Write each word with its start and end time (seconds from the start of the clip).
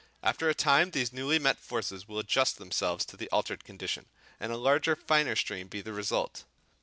After 0.23 0.49
a 0.49 0.55
time 0.55 0.89
these 0.89 1.13
newly 1.13 1.37
met 1.37 1.59
forces 1.59 2.07
will 2.07 2.17
adjust 2.17 2.57
themselves 2.57 3.05
to 3.05 3.15
the 3.15 3.29
altered 3.31 3.63
condition, 3.63 4.07
and 4.39 4.51
a 4.51 4.57
larger, 4.57 4.95
finer 4.95 5.35
stream 5.35 5.67
be 5.67 5.81
the 5.81 5.93
result. 5.93 6.43